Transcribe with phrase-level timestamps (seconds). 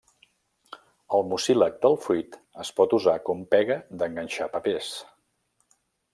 [1.17, 4.91] El mucílag del fruit es pot usar com pega d'enganxar papers.